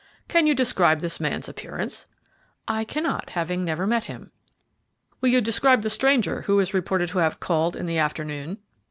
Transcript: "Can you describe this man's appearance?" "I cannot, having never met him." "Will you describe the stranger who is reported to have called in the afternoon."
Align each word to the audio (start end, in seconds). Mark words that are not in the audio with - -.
"Can 0.27 0.47
you 0.47 0.55
describe 0.55 1.01
this 1.01 1.19
man's 1.19 1.47
appearance?" 1.47 2.07
"I 2.67 2.83
cannot, 2.83 3.29
having 3.29 3.63
never 3.63 3.85
met 3.85 4.05
him." 4.05 4.31
"Will 5.21 5.29
you 5.29 5.41
describe 5.41 5.83
the 5.83 5.91
stranger 5.91 6.41
who 6.41 6.59
is 6.59 6.73
reported 6.73 7.09
to 7.09 7.19
have 7.19 7.39
called 7.39 7.75
in 7.75 7.85
the 7.85 7.99
afternoon." 7.99 8.57